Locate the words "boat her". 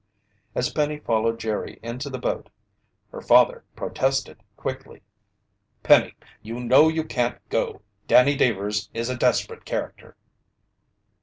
2.17-3.21